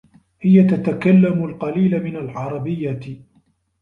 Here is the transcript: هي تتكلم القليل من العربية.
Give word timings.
هي 0.41 0.63
تتكلم 0.63 1.45
القليل 1.45 2.03
من 2.03 2.15
العربية. 2.17 2.99